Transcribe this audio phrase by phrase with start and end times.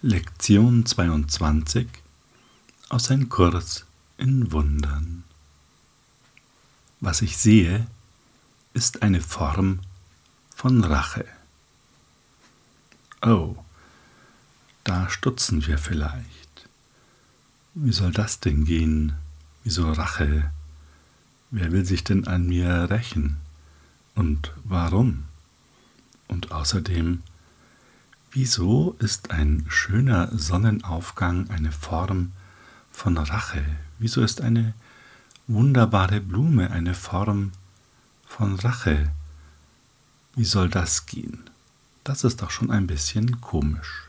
[0.00, 1.88] Lektion 22
[2.88, 3.84] aus Ein Kurs
[4.16, 5.24] in Wundern.
[7.00, 7.84] Was ich sehe,
[8.74, 9.80] ist eine Form
[10.54, 11.24] von Rache.
[13.22, 13.56] Oh,
[14.84, 16.68] da stutzen wir vielleicht.
[17.74, 19.14] Wie soll das denn gehen?
[19.64, 20.52] Wieso Rache?
[21.50, 23.38] Wer will sich denn an mir rächen?
[24.14, 25.24] Und warum?
[26.28, 27.24] Und außerdem,
[28.30, 32.32] Wieso ist ein schöner Sonnenaufgang eine Form
[32.92, 33.64] von Rache?
[33.98, 34.74] Wieso ist eine
[35.46, 37.52] wunderbare Blume eine Form
[38.26, 39.10] von Rache?
[40.36, 41.48] Wie soll das gehen?
[42.04, 44.08] Das ist doch schon ein bisschen komisch.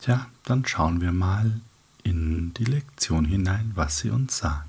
[0.00, 1.60] Tja, dann schauen wir mal
[2.02, 4.68] in die Lektion hinein, was sie uns sagt.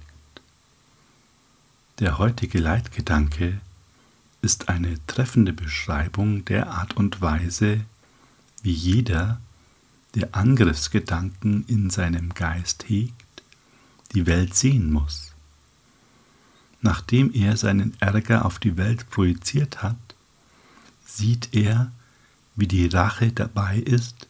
[2.00, 3.60] Der heutige Leitgedanke
[4.44, 7.82] ist eine treffende Beschreibung der Art und Weise,
[8.66, 9.40] wie jeder,
[10.16, 13.44] der Angriffsgedanken in seinem Geist hegt,
[14.16, 15.34] die Welt sehen muss.
[16.82, 19.98] Nachdem er seinen Ärger auf die Welt projiziert hat,
[21.06, 21.92] sieht er,
[22.56, 24.28] wie die Rache dabei ist,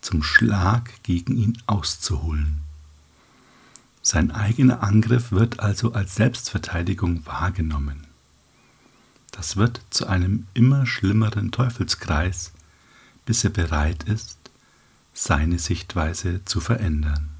[0.00, 2.60] zum Schlag gegen ihn auszuholen.
[4.02, 8.06] Sein eigener Angriff wird also als Selbstverteidigung wahrgenommen.
[9.32, 12.52] Das wird zu einem immer schlimmeren Teufelskreis,
[13.26, 14.38] bis er bereit ist,
[15.12, 17.30] seine Sichtweise zu verändern.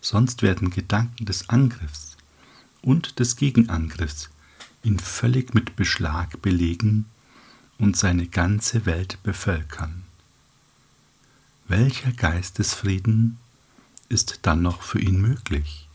[0.00, 2.16] Sonst werden Gedanken des Angriffs
[2.82, 4.30] und des Gegenangriffs
[4.82, 7.06] ihn völlig mit Beschlag belegen
[7.78, 10.04] und seine ganze Welt bevölkern.
[11.66, 13.38] Welcher Geistesfrieden
[14.08, 15.88] ist dann noch für ihn möglich?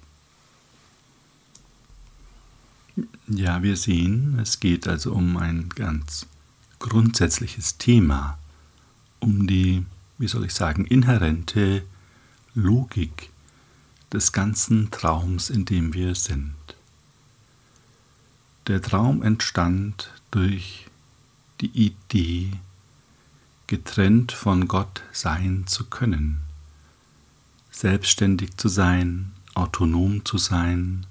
[3.27, 6.27] Ja, wir sehen, es geht also um ein ganz
[6.77, 8.37] grundsätzliches Thema,
[9.23, 9.85] um die,
[10.17, 11.83] wie soll ich sagen, inhärente
[12.53, 13.29] Logik
[14.11, 16.53] des ganzen Traums, in dem wir sind.
[18.67, 20.87] Der Traum entstand durch
[21.61, 22.51] die Idee,
[23.67, 26.41] getrennt von Gott sein zu können,
[27.71, 31.05] selbstständig zu sein, autonom zu sein,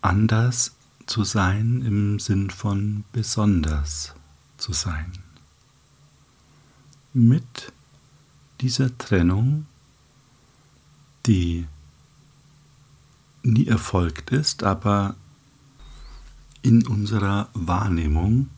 [0.00, 0.76] anders
[1.06, 4.14] zu sein im Sinn von besonders
[4.56, 5.25] zu sein
[7.16, 7.72] mit
[8.60, 9.66] dieser Trennung,
[11.24, 11.66] die
[13.42, 15.16] nie erfolgt ist, aber
[16.60, 18.50] in unserer Wahrnehmung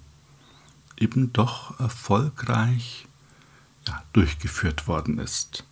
[0.96, 3.06] eben doch erfolgreich
[3.86, 5.64] ja, durchgeführt worden ist.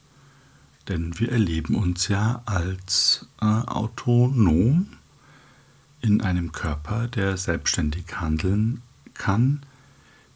[0.86, 4.86] Denn wir erleben uns ja als äh, autonom
[6.02, 8.82] in einem Körper, der selbstständig handeln
[9.14, 9.62] kann,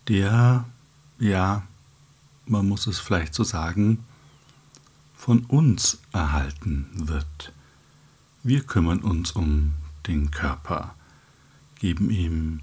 [0.09, 0.65] der
[1.21, 1.63] ja
[2.51, 4.05] man muss es vielleicht so sagen,
[5.17, 7.53] von uns erhalten wird.
[8.43, 9.75] Wir kümmern uns um
[10.07, 10.95] den Körper,
[11.79, 12.61] geben ihm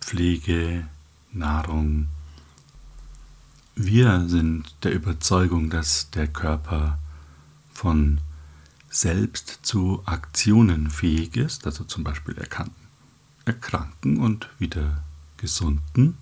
[0.00, 0.86] Pflege,
[1.32, 2.08] Nahrung.
[3.74, 6.98] Wir sind der Überzeugung, dass der Körper
[7.72, 8.20] von
[8.88, 12.66] selbst zu Aktionen fähig ist, also zum Beispiel er
[13.44, 15.02] erkranken und wieder
[15.36, 16.16] gesunden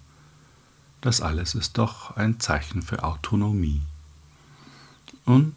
[1.00, 3.82] das alles ist doch ein Zeichen für Autonomie.
[5.24, 5.54] Und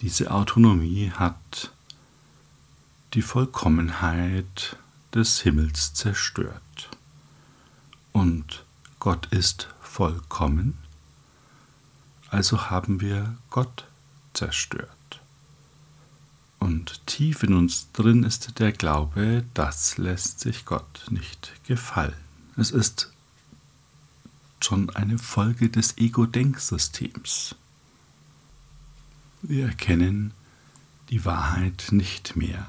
[0.00, 1.72] diese Autonomie hat
[3.14, 4.76] die Vollkommenheit
[5.14, 6.90] des Himmels zerstört.
[8.12, 8.64] Und
[8.98, 10.78] Gott ist vollkommen,
[12.30, 13.86] also haben wir Gott
[14.32, 14.88] zerstört.
[16.58, 22.14] Und tief in uns drin ist der Glaube, das lässt sich Gott nicht gefallen.
[22.56, 23.12] Es ist
[24.64, 27.54] schon eine Folge des Ego-Denksystems.
[29.42, 30.32] Wir erkennen
[31.10, 32.66] die Wahrheit nicht mehr.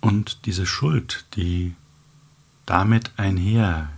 [0.00, 1.74] Und diese Schuld, die
[2.66, 3.90] damit einhergeht,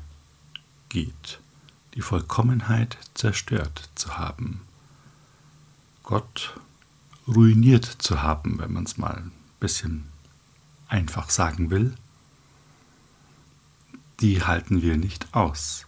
[1.94, 4.62] die Vollkommenheit zerstört zu haben,
[6.02, 6.58] Gott
[7.28, 10.08] ruiniert zu haben, wenn man es mal ein bisschen
[10.88, 11.94] einfach sagen will,
[14.20, 15.86] die halten wir nicht aus.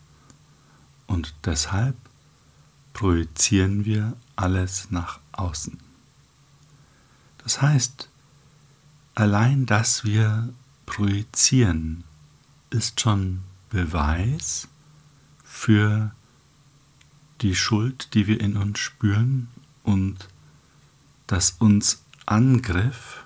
[1.15, 1.95] Und deshalb
[2.93, 5.79] projizieren wir alles nach außen.
[7.39, 8.09] Das heißt,
[9.15, 10.53] allein dass wir
[10.87, 12.03] projizieren,
[12.71, 14.67] ist schon Beweis
[15.45, 16.11] für
[17.43, 19.47] die Schuld, die wir in uns spüren
[19.85, 20.29] und
[21.29, 23.23] dass uns Angriff,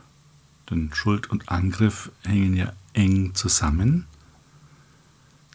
[0.69, 4.05] denn Schuld und Angriff hängen ja eng zusammen,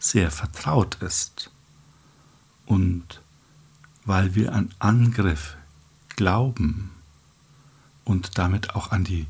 [0.00, 1.52] sehr vertraut ist
[2.66, 3.20] und
[4.04, 5.56] weil wir an Angriff
[6.10, 6.90] glauben
[8.04, 9.26] und damit auch an die,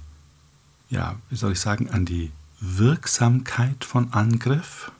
[0.90, 4.90] ja, wie soll ich sagen, an die Wirksamkeit von Angriff,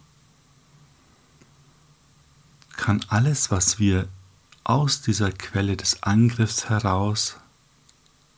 [2.77, 4.09] kann alles, was wir
[4.65, 7.37] aus dieser Quelle des Angriffs heraus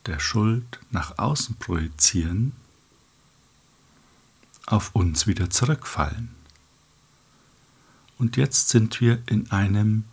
[0.06, 2.52] der Schuld nach außen projizieren,
[4.66, 6.35] auf uns wieder zurückfallen.
[8.18, 10.04] Und jetzt sind wir in einem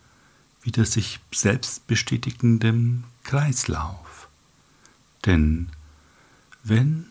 [0.62, 4.28] wieder sich selbst bestätigenden Kreislauf.
[5.24, 5.70] Denn
[6.62, 7.06] wenn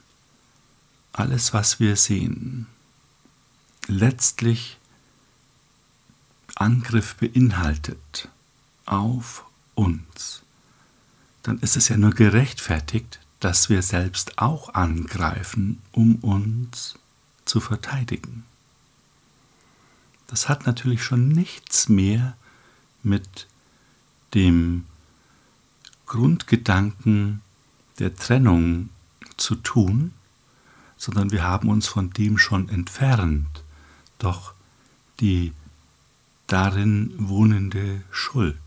[1.12, 2.68] alles, was wir sehen,
[3.88, 4.78] letztlich
[6.56, 8.30] Angriff beinhaltet
[8.86, 9.46] auf
[9.76, 10.44] uns,
[11.44, 16.96] dann ist es ja nur gerechtfertigt, dass wir selbst auch angreifen, um uns
[17.46, 18.46] zu verteidigen.
[20.34, 22.36] Das hat natürlich schon nichts mehr
[23.04, 23.46] mit
[24.34, 24.86] dem
[26.08, 27.44] Grundgedanken
[28.00, 28.90] der Trennung
[29.38, 30.12] zu tun,
[30.98, 33.64] sondern wir haben uns von dem schon entfernt.
[34.18, 34.56] Doch
[35.20, 35.54] die
[36.48, 38.58] darin wohnende Schuld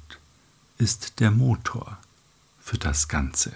[0.78, 1.98] ist der Motor
[2.60, 3.52] für das Ganze.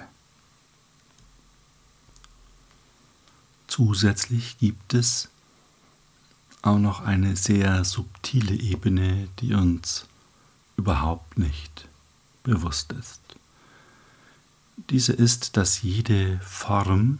[3.68, 5.28] Zusätzlich gibt es
[6.62, 10.06] auch noch eine sehr subtile Ebene, die uns
[10.76, 11.88] überhaupt nicht
[12.42, 13.20] bewusst ist.
[14.88, 17.18] Diese ist, dass jede Form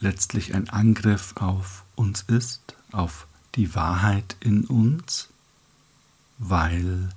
[0.00, 5.28] letztlich ein Angriff auf uns ist, auf die Wahrheit in uns,
[6.38, 7.10] weil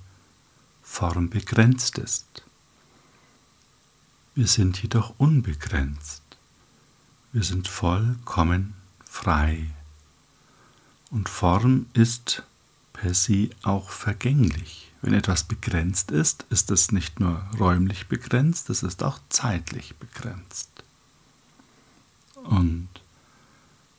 [0.83, 2.43] Form begrenzt ist.
[4.35, 6.21] Wir sind jedoch unbegrenzt.
[7.31, 9.67] Wir sind vollkommen frei.
[11.15, 12.43] Und Form ist
[12.91, 14.91] per se auch vergänglich.
[15.01, 20.69] Wenn etwas begrenzt ist, ist es nicht nur räumlich begrenzt, es ist auch zeitlich begrenzt.
[22.43, 22.89] Und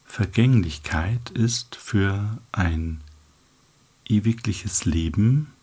[0.04, 3.00] Vergänglichkeit ist für ein
[4.06, 5.54] ewigliches Leben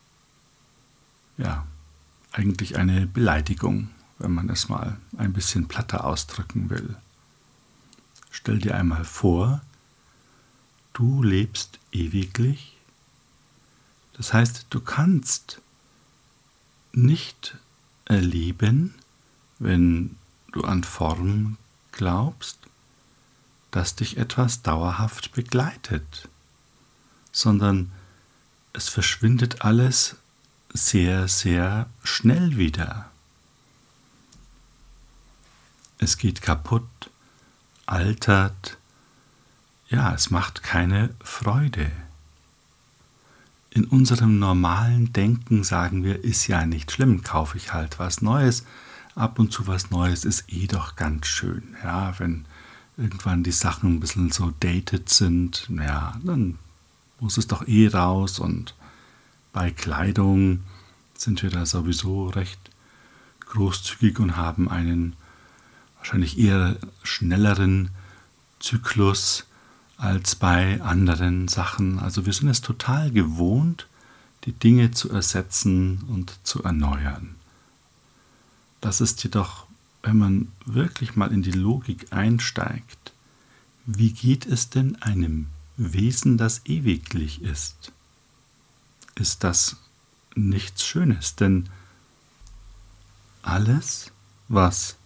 [1.37, 1.67] ja
[2.31, 6.95] eigentlich eine Beleidigung, wenn man es mal ein bisschen platter ausdrücken will.
[8.31, 9.61] Stell dir einmal vor,
[10.93, 12.73] du lebst ewiglich
[14.13, 15.59] das heißt, du kannst
[16.93, 17.57] nicht
[18.05, 18.93] erleben,
[19.59, 20.17] wenn
[20.51, 21.57] du an Form
[21.91, 22.59] glaubst,
[23.71, 26.29] dass dich etwas dauerhaft begleitet,
[27.31, 27.91] sondern
[28.73, 30.15] es verschwindet alles
[30.73, 33.09] sehr, sehr schnell wieder.
[35.97, 37.09] Es geht kaputt,
[37.87, 38.77] altert,
[39.93, 41.91] ja, es macht keine Freude.
[43.69, 48.65] In unserem normalen Denken sagen wir, ist ja nicht schlimm, kaufe ich halt was Neues.
[49.15, 51.75] Ab und zu was Neues ist eh doch ganz schön.
[51.83, 52.45] Ja, wenn
[52.97, 56.57] irgendwann die Sachen ein bisschen so dated sind, ja, dann
[57.19, 58.39] muss es doch eh raus.
[58.39, 58.73] Und
[59.51, 60.63] bei Kleidung
[61.15, 62.59] sind wir da sowieso recht
[63.41, 65.15] großzügig und haben einen
[65.97, 67.91] wahrscheinlich eher schnelleren
[68.59, 69.45] Zyklus
[69.97, 71.99] als bei anderen Sachen.
[71.99, 73.87] Also wir sind es total gewohnt,
[74.45, 77.35] die Dinge zu ersetzen und zu erneuern.
[78.81, 79.67] Das ist jedoch,
[80.01, 83.13] wenn man wirklich mal in die Logik einsteigt,
[83.85, 87.91] wie geht es denn einem Wesen, das ewiglich ist?
[89.15, 89.77] Ist das
[90.35, 91.69] nichts Schönes, denn
[93.41, 94.11] alles,
[94.47, 94.97] was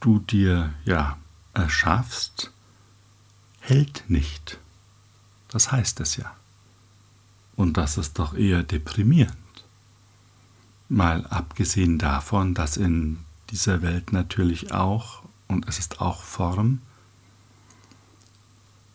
[0.00, 1.18] du dir ja
[1.54, 2.50] erschaffst,
[3.64, 4.58] hält nicht.
[5.48, 6.34] Das heißt es ja.
[7.56, 9.36] Und das ist doch eher deprimierend.
[10.88, 13.18] Mal abgesehen davon, dass in
[13.50, 16.82] dieser Welt natürlich auch, und es ist auch Form,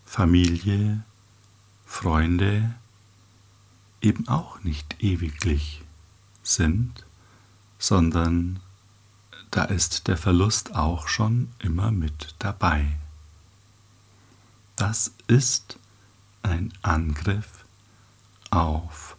[0.06, 1.04] Familie,
[1.86, 2.76] Freunde
[4.02, 5.82] eben auch nicht ewiglich
[6.44, 7.06] sind,
[7.80, 8.60] sondern
[9.52, 12.86] da ist der Verlust auch schon immer mit dabei.
[14.80, 15.78] Das ist
[16.42, 17.66] ein Angriff
[18.50, 19.18] auf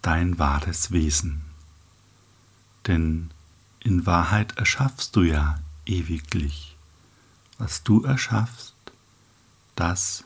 [0.00, 1.44] dein wahres Wesen.
[2.86, 3.30] Denn
[3.80, 6.78] in Wahrheit erschaffst du ja ewiglich.
[7.58, 8.74] Was du erschaffst,
[9.74, 10.24] das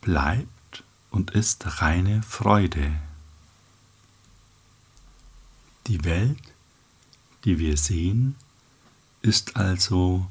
[0.00, 2.94] bleibt und ist reine Freude.
[5.88, 6.54] Die Welt,
[7.44, 8.36] die wir sehen,
[9.22, 10.30] ist also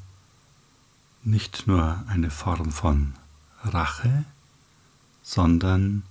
[1.22, 3.12] nicht nur eine Form von
[3.66, 4.24] Rache,
[5.22, 6.02] sondern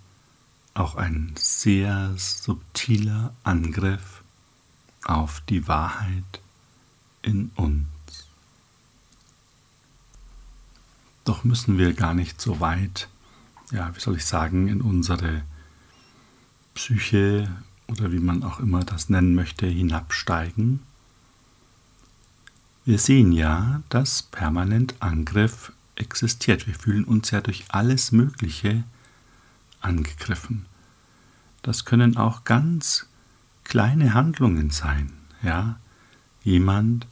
[0.74, 4.24] auch ein sehr subtiler Angriff
[5.06, 6.42] auf die Wahrheit
[7.22, 7.88] in uns.
[11.24, 13.08] Doch müssen wir gar nicht so weit,
[13.72, 15.44] ja, wie soll ich sagen, in unsere
[16.76, 17.50] Psyche
[17.88, 20.82] oder wie man auch immer das nennen möchte, hinabsteigen.
[22.84, 26.68] Wir sehen ja, dass permanent Angriff existiert.
[26.68, 28.84] Wir fühlen uns ja durch alles Mögliche
[29.82, 30.66] angegriffen.
[31.62, 33.08] Das können auch ganz
[33.64, 35.12] kleine Handlungen sein.
[35.42, 35.80] Ja,
[36.44, 37.08] jemand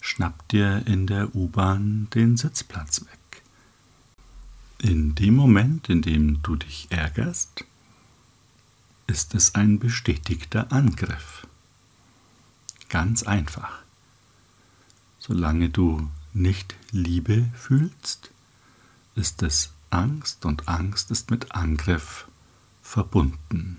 [0.00, 3.42] schnappt dir in der U-Bahn den Sitzplatz weg.
[4.78, 7.64] In dem Moment, in dem du dich ärgerst,
[9.06, 11.46] ist es ein bestätigter Angriff.
[12.88, 13.80] Ganz einfach.
[15.18, 18.30] Solange du nicht Liebe fühlst,
[19.14, 22.26] ist es Angst und Angst ist mit Angriff
[22.82, 23.78] verbunden.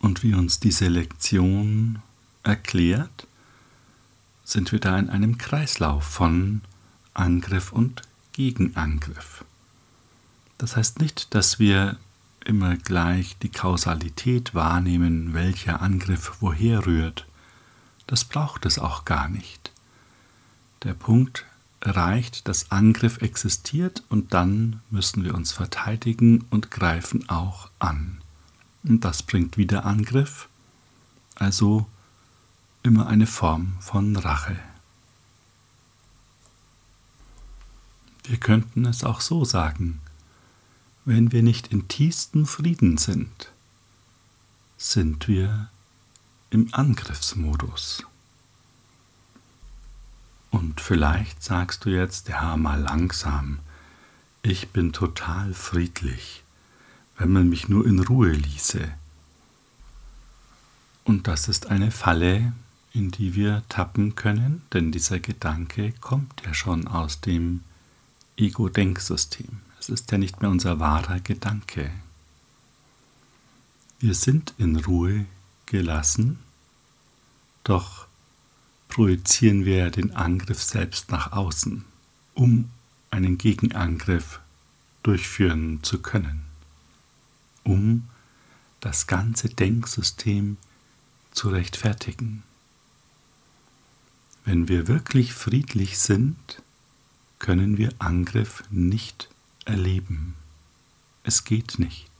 [0.00, 2.02] Und wie uns diese Lektion
[2.42, 3.26] erklärt,
[4.44, 6.62] sind wir da in einem Kreislauf von
[7.14, 9.44] Angriff und Gegenangriff.
[10.58, 11.98] Das heißt nicht, dass wir
[12.44, 17.26] immer gleich die Kausalität wahrnehmen, welcher Angriff woher rührt.
[18.06, 19.70] Das braucht es auch gar nicht.
[20.82, 21.46] Der Punkt
[21.80, 28.20] reicht, dass Angriff existiert und dann müssen wir uns verteidigen und greifen auch an.
[28.82, 30.48] Und das bringt wieder Angriff,
[31.36, 31.86] also
[32.82, 34.58] immer eine Form von Rache.
[38.24, 40.00] Wir könnten es auch so sagen,
[41.04, 43.52] wenn wir nicht in tiefstem Frieden sind,
[44.78, 45.68] sind wir
[46.50, 48.04] im Angriffsmodus.
[50.52, 53.58] Und vielleicht sagst du jetzt, ja, mal langsam,
[54.42, 56.44] ich bin total friedlich,
[57.16, 58.92] wenn man mich nur in Ruhe ließe.
[61.04, 62.52] Und das ist eine Falle,
[62.92, 67.64] in die wir tappen können, denn dieser Gedanke kommt ja schon aus dem
[68.36, 69.60] Ego-Denksystem.
[69.80, 71.90] Es ist ja nicht mehr unser wahrer Gedanke.
[74.00, 75.24] Wir sind in Ruhe
[75.64, 76.40] gelassen,
[77.64, 78.06] doch
[78.92, 81.86] projizieren wir den Angriff selbst nach außen,
[82.34, 82.68] um
[83.10, 84.38] einen Gegenangriff
[85.02, 86.42] durchführen zu können,
[87.64, 88.06] um
[88.80, 90.58] das ganze Denksystem
[91.30, 92.42] zu rechtfertigen.
[94.44, 96.60] Wenn wir wirklich friedlich sind,
[97.38, 99.30] können wir Angriff nicht
[99.64, 100.34] erleben.
[101.24, 102.10] Es geht nicht.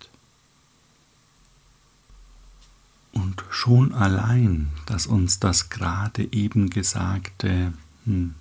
[3.13, 7.75] Und schon allein, dass uns das gerade eben Gesagte
[8.07, 8.35] hm,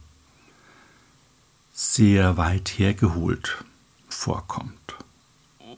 [1.73, 3.65] sehr weit hergeholt
[4.07, 4.95] vorkommt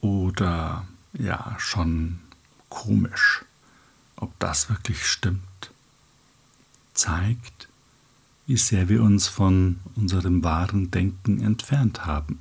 [0.02, 2.20] oder ja schon
[2.70, 3.44] komisch,
[4.18, 5.72] ob das wirklich stimmt,
[6.94, 7.68] zeigt,
[8.46, 12.40] wie sehr wir uns von unserem wahren Denken entfernt haben.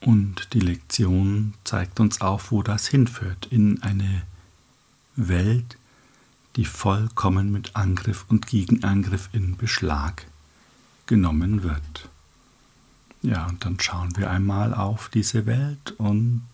[0.00, 4.22] Und die Lektion zeigt uns auf, wo das hinführt, in eine
[5.16, 5.76] Welt,
[6.56, 10.26] die vollkommen mit Angriff und Gegenangriff in Beschlag
[11.06, 12.08] genommen wird.
[13.22, 16.44] Ja, und dann schauen wir einmal auf diese Welt und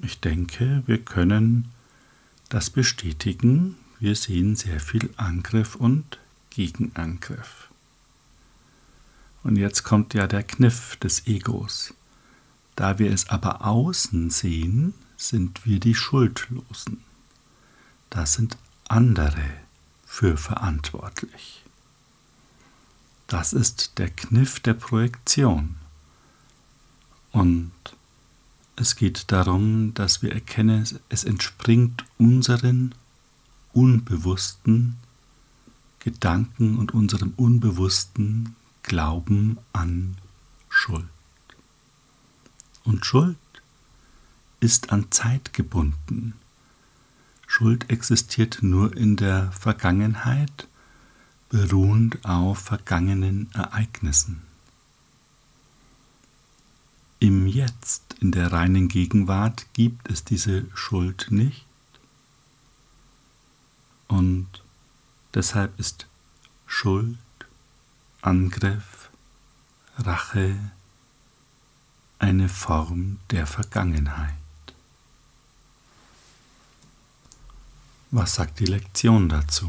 [0.00, 1.68] ich denke, wir können
[2.48, 6.18] das bestätigen, wir sehen sehr viel Angriff und
[6.50, 7.68] Gegenangriff.
[9.42, 11.94] Und jetzt kommt ja der Kniff des Egos.
[12.76, 17.02] Da wir es aber außen sehen, sind wir die Schuldlosen.
[18.10, 18.56] Da sind
[18.88, 19.44] andere
[20.06, 21.64] für verantwortlich.
[23.26, 25.76] Das ist der Kniff der Projektion.
[27.30, 27.72] Und
[28.76, 32.94] es geht darum, dass wir erkennen, es entspringt unseren
[33.72, 34.96] unbewussten
[36.00, 40.16] Gedanken und unserem unbewussten Glauben an
[40.68, 41.08] Schuld.
[42.84, 43.36] Und Schuld
[44.60, 46.34] ist an Zeit gebunden.
[47.46, 50.66] Schuld existiert nur in der Vergangenheit,
[51.48, 54.42] beruhend auf vergangenen Ereignissen.
[57.18, 61.66] Im Jetzt, in der reinen Gegenwart, gibt es diese Schuld nicht
[64.12, 64.46] und
[65.32, 66.06] deshalb ist
[66.66, 67.16] Schuld,
[68.24, 69.10] Angriff,
[69.98, 70.56] Rache
[72.20, 74.34] eine Form der Vergangenheit.
[78.12, 79.68] Was sagt die Lektion dazu?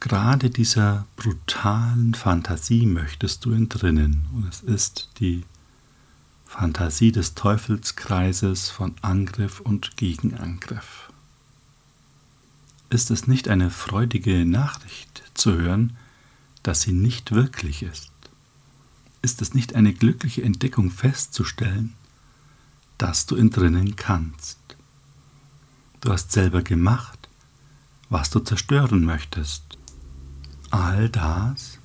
[0.00, 5.46] Gerade dieser brutalen Fantasie möchtest du entrinnen und es ist die
[6.44, 11.10] Fantasie des Teufelskreises von Angriff und Gegenangriff.
[12.90, 15.96] Ist es nicht eine freudige Nachricht zu hören,
[16.62, 18.10] dass sie nicht wirklich ist?
[19.22, 21.94] Ist es nicht eine glückliche Entdeckung festzustellen,
[22.98, 24.58] dass du entrinnen kannst?
[26.00, 27.28] Du hast selber gemacht,
[28.08, 29.62] was du zerstören möchtest.
[30.70, 31.78] All das,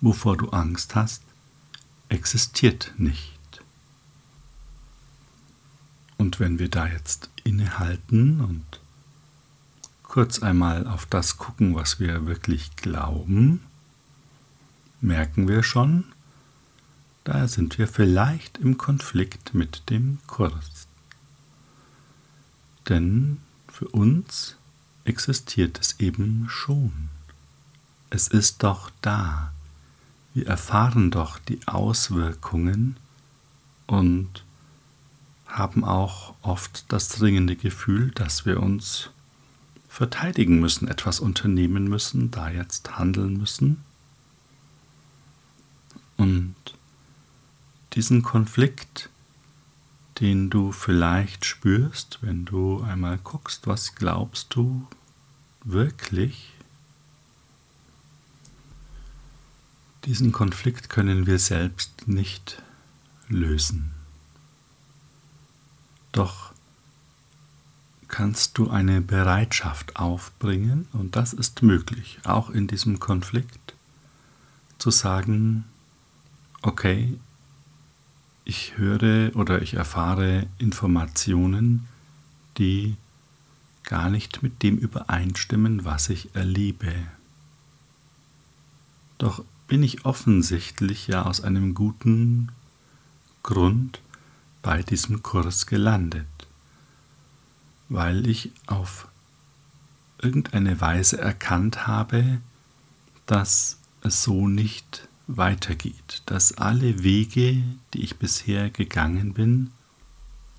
[0.00, 1.22] wovor du Angst hast,
[2.08, 3.32] existiert nicht.
[6.16, 8.64] Und wenn wir da jetzt innehalten und
[10.02, 13.65] kurz einmal auf das gucken, was wir wirklich glauben,
[15.06, 16.04] merken wir schon,
[17.24, 20.86] da sind wir vielleicht im Konflikt mit dem Kurs.
[22.88, 24.56] Denn für uns
[25.04, 26.92] existiert es eben schon.
[28.10, 29.52] Es ist doch da.
[30.34, 32.96] Wir erfahren doch die Auswirkungen
[33.86, 34.44] und
[35.46, 39.10] haben auch oft das dringende Gefühl, dass wir uns
[39.88, 43.85] verteidigen müssen, etwas unternehmen müssen, da jetzt handeln müssen.
[46.16, 46.54] Und
[47.92, 49.10] diesen Konflikt,
[50.20, 54.86] den du vielleicht spürst, wenn du einmal guckst, was glaubst du
[55.64, 56.52] wirklich,
[60.04, 62.62] diesen Konflikt können wir selbst nicht
[63.28, 63.92] lösen.
[66.12, 66.52] Doch
[68.08, 73.74] kannst du eine Bereitschaft aufbringen, und das ist möglich, auch in diesem Konflikt,
[74.78, 75.64] zu sagen,
[76.66, 77.16] okay,
[78.44, 81.86] ich höre oder ich erfahre Informationen,
[82.58, 82.96] die
[83.84, 86.92] gar nicht mit dem übereinstimmen, was ich erlebe.
[89.18, 92.50] Doch bin ich offensichtlich ja aus einem guten
[93.44, 94.00] Grund
[94.60, 96.26] bei diesem Kurs gelandet,
[97.88, 99.06] weil ich auf
[100.18, 102.40] irgendeine Weise erkannt habe,
[103.26, 107.62] dass es so nicht weitergeht, dass alle Wege,
[107.92, 109.72] die ich bisher gegangen bin,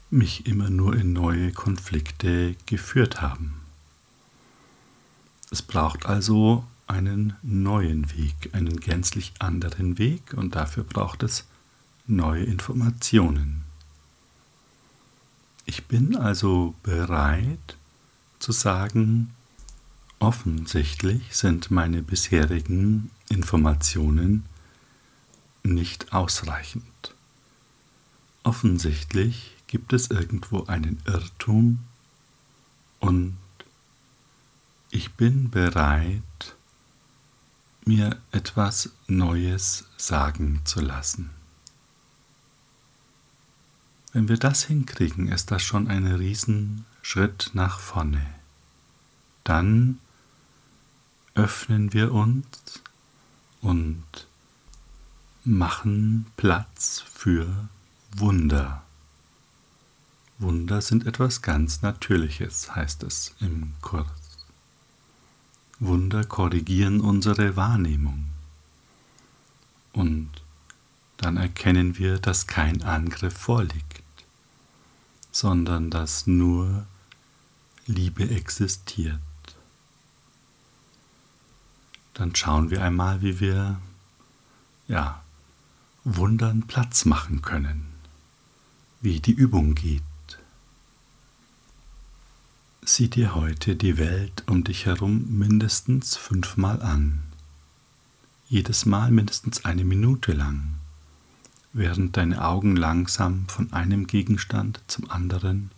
[0.09, 3.61] mich immer nur in neue Konflikte geführt haben.
[5.51, 11.45] Es braucht also einen neuen Weg, einen gänzlich anderen Weg und dafür braucht es
[12.05, 13.63] neue Informationen.
[15.65, 17.77] Ich bin also bereit
[18.39, 19.33] zu sagen,
[20.19, 24.45] offensichtlich sind meine bisherigen Informationen
[25.73, 27.13] nicht ausreichend.
[28.43, 31.79] Offensichtlich gibt es irgendwo einen Irrtum
[32.99, 33.37] und
[34.89, 36.23] ich bin bereit,
[37.85, 41.29] mir etwas Neues sagen zu lassen.
[44.13, 48.25] Wenn wir das hinkriegen, ist das schon ein Riesenschritt nach vorne.
[49.43, 49.99] Dann
[51.35, 52.81] öffnen wir uns
[53.61, 54.26] und
[55.47, 57.69] machen Platz für
[58.15, 58.83] Wunder.
[60.39, 64.05] Wunder sind etwas ganz Natürliches, heißt es im Kurs.
[65.79, 68.25] Wunder korrigieren unsere Wahrnehmung.
[69.93, 70.29] Und
[71.17, 74.03] dann erkennen wir, dass kein Angriff vorliegt
[75.37, 76.87] sondern dass nur
[77.85, 79.19] Liebe existiert.
[82.15, 83.79] Dann schauen wir einmal, wie wir
[84.87, 85.21] ja,
[86.09, 87.85] Wundern Platz machen können,
[89.01, 90.01] wie die Übung geht.
[92.81, 97.23] Sieh dir heute die Welt um dich herum mindestens fünfmal an,
[98.47, 100.75] jedes Mal mindestens eine Minute lang
[101.73, 105.71] während deine Augen langsam von einem Gegenstand zum anderen,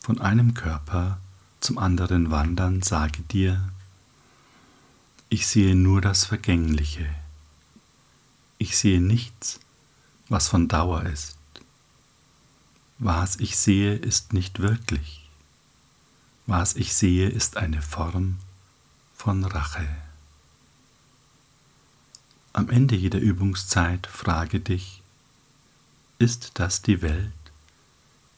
[0.00, 1.18] von einem Körper
[1.60, 3.70] zum anderen wandern, sage dir,
[5.30, 7.08] ich sehe nur das Vergängliche.
[8.58, 9.60] Ich sehe nichts,
[10.28, 11.38] was von Dauer ist.
[12.98, 15.30] Was ich sehe, ist nicht wirklich.
[16.46, 18.38] Was ich sehe, ist eine Form
[19.14, 19.88] von Rache.
[22.52, 25.02] Am Ende jeder Übungszeit frage dich,
[26.18, 27.32] ist das die Welt,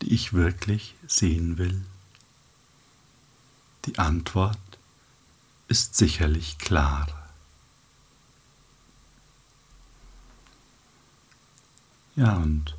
[0.02, 1.82] die ich wirklich sehen will?
[3.86, 4.58] Die Antwort
[5.68, 7.19] ist sicherlich klar.
[12.16, 12.76] Ja, und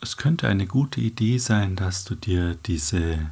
[0.00, 3.30] es könnte eine gute Idee sein, dass du dir diese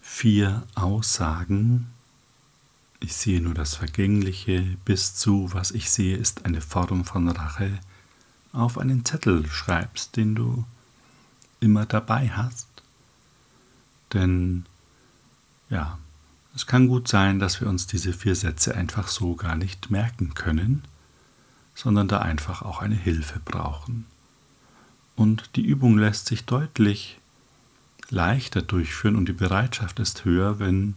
[0.00, 1.88] vier Aussagen,
[3.00, 7.78] ich sehe nur das Vergängliche, bis zu, was ich sehe, ist eine Form von Rache,
[8.52, 10.64] auf einen Zettel schreibst, den du
[11.60, 12.68] immer dabei hast.
[14.12, 14.64] Denn
[15.68, 15.98] ja,
[16.54, 20.34] es kann gut sein, dass wir uns diese vier Sätze einfach so gar nicht merken
[20.34, 20.84] können,
[21.74, 24.06] sondern da einfach auch eine Hilfe brauchen.
[25.16, 27.18] Und die Übung lässt sich deutlich
[28.10, 30.94] leichter durchführen und die Bereitschaft ist höher, wenn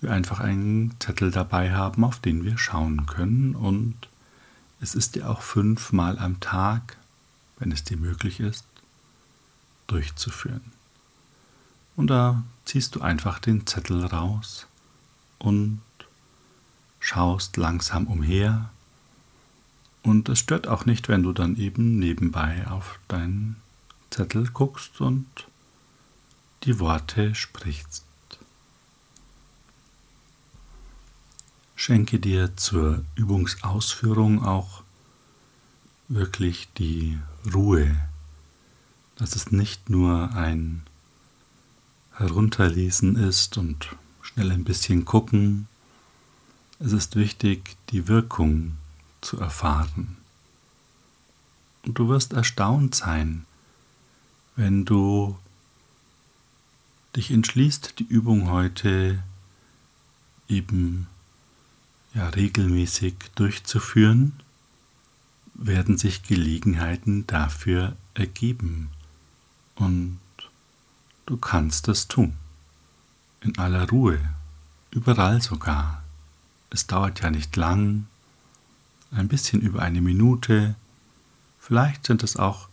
[0.00, 3.54] wir einfach einen Zettel dabei haben, auf den wir schauen können.
[3.54, 3.94] Und
[4.80, 6.96] es ist ja auch fünfmal am Tag,
[7.58, 8.64] wenn es dir möglich ist,
[9.86, 10.72] durchzuführen.
[11.96, 14.66] Und da ziehst du einfach den Zettel raus
[15.38, 15.80] und
[17.00, 18.70] schaust langsam umher.
[20.08, 23.56] Und es stört auch nicht, wenn du dann eben nebenbei auf deinen
[24.08, 25.26] Zettel guckst und
[26.62, 28.06] die Worte sprichst.
[31.76, 34.82] Schenke dir zur Übungsausführung auch
[36.08, 37.18] wirklich die
[37.52, 37.94] Ruhe,
[39.16, 40.84] dass es nicht nur ein
[42.14, 45.68] Herunterlesen ist und schnell ein bisschen gucken.
[46.78, 48.78] Es ist wichtig, die Wirkung
[49.20, 50.16] zu erfahren.
[51.84, 53.46] Und du wirst erstaunt sein,
[54.56, 55.38] wenn du
[57.16, 59.22] dich entschließt, die Übung heute
[60.48, 61.06] eben
[62.14, 64.32] ja regelmäßig durchzuführen,
[65.54, 68.90] werden sich Gelegenheiten dafür ergeben
[69.74, 70.18] und
[71.26, 72.34] du kannst es tun.
[73.40, 74.18] In aller Ruhe,
[74.90, 76.02] überall sogar.
[76.70, 78.06] Es dauert ja nicht lang,
[79.10, 80.74] ein bisschen über eine Minute,
[81.58, 82.68] vielleicht sind es auch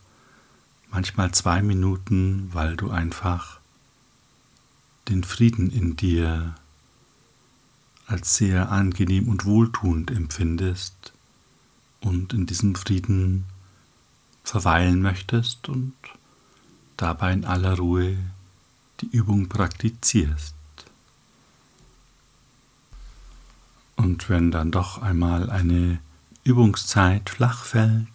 [0.90, 3.60] manchmal zwei Minuten, weil du einfach
[5.08, 6.54] den Frieden in dir
[8.06, 11.12] als sehr angenehm und wohltuend empfindest
[12.00, 13.44] und in diesem Frieden
[14.44, 15.94] verweilen möchtest und
[16.96, 18.16] dabei in aller Ruhe
[19.00, 20.54] die Übung praktizierst.
[23.96, 25.98] Und wenn dann doch einmal eine
[26.46, 28.06] Übungszeit flach fällt,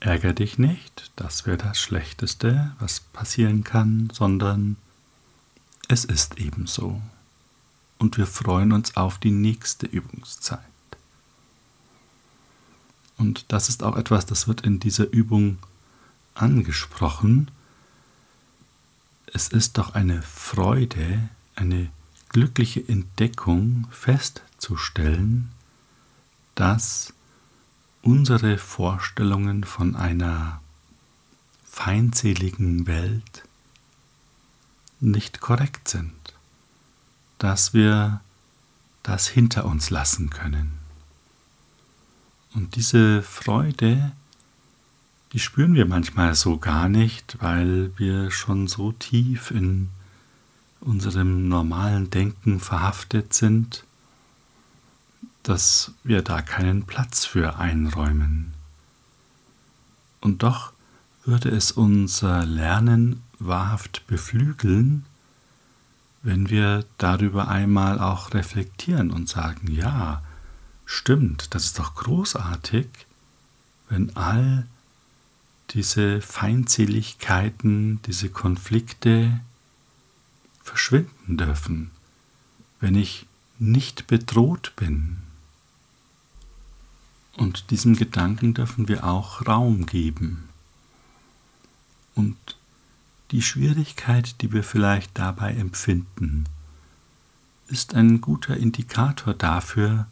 [0.00, 4.76] ärger dich nicht, das wäre das Schlechteste, was passieren kann, sondern
[5.88, 7.00] es ist ebenso
[7.96, 10.60] und wir freuen uns auf die nächste Übungszeit.
[13.16, 15.56] Und das ist auch etwas, das wird in dieser Übung
[16.34, 17.50] angesprochen.
[19.32, 21.88] Es ist doch eine Freude, eine
[22.28, 25.50] glückliche Entdeckung festzustellen,
[26.56, 27.14] dass
[28.02, 30.60] unsere Vorstellungen von einer
[31.64, 33.44] feindseligen Welt
[34.98, 36.12] nicht korrekt sind
[37.38, 38.20] dass wir
[39.02, 40.72] das hinter uns lassen können.
[42.54, 44.12] Und diese Freude,
[45.32, 49.90] die spüren wir manchmal so gar nicht, weil wir schon so tief in
[50.80, 53.84] unserem normalen Denken verhaftet sind,
[55.48, 58.52] dass wir da keinen Platz für einräumen.
[60.20, 60.72] Und doch
[61.24, 65.04] würde es unser Lernen wahrhaft beflügeln,
[66.24, 70.20] wenn wir darüber einmal auch reflektieren und sagen, ja,
[70.84, 72.88] stimmt, das ist doch großartig,
[73.88, 74.66] wenn all
[75.70, 79.38] diese Feindseligkeiten, diese Konflikte
[80.64, 81.92] verschwinden dürfen,
[82.80, 83.26] wenn ich
[83.60, 85.18] nicht bedroht bin.
[87.36, 90.48] Und diesem Gedanken dürfen wir auch Raum geben.
[92.14, 92.36] Und
[93.30, 96.44] die Schwierigkeit, die wir vielleicht dabei empfinden,
[97.68, 100.06] ist ein guter Indikator dafür,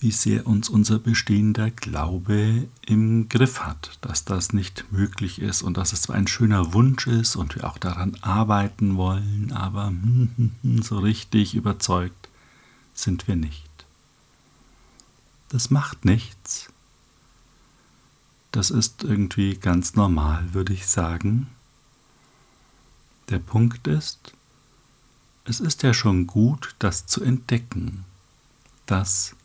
[0.00, 5.78] wie sehr uns unser bestehender Glaube im Griff hat, dass das nicht möglich ist und
[5.78, 9.92] dass es zwar ein schöner Wunsch ist und wir auch daran arbeiten wollen, aber
[10.82, 12.28] so richtig überzeugt
[12.92, 13.75] sind wir nicht.
[15.48, 16.70] Das macht nichts.
[18.52, 21.48] Das ist irgendwie ganz normal, würde ich sagen.
[23.28, 24.32] Der Punkt ist,
[25.44, 28.04] es ist ja schon gut, das zu entdecken,
[28.86, 29.36] das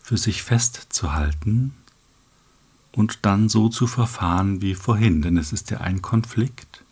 [0.00, 1.74] für sich festzuhalten
[2.92, 6.82] und dann so zu verfahren wie vorhin, denn es ist ja ein Konflikt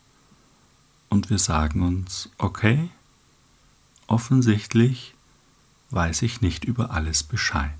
[1.09, 2.89] und wir sagen uns, okay,
[4.07, 5.15] offensichtlich
[5.89, 7.73] weiß ich nicht über alles Bescheid.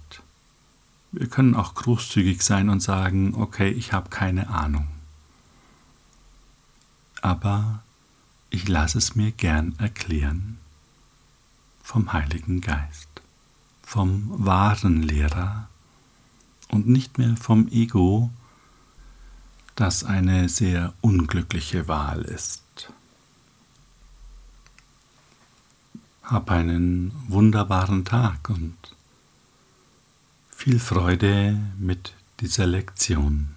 [1.12, 4.88] Wir können auch großzügig sein und sagen, okay, ich habe keine Ahnung.
[7.22, 7.84] Aber
[8.50, 10.58] ich lasse es mir gern erklären
[11.84, 13.10] vom Heiligen Geist,
[13.82, 15.68] vom wahren Lehrer
[16.70, 18.30] und nicht mehr vom Ego,
[19.76, 22.92] das eine sehr unglückliche Wahl ist.
[26.22, 28.76] Hab einen wunderbaren Tag und
[30.60, 33.48] viel Freude mit dieser Lektion.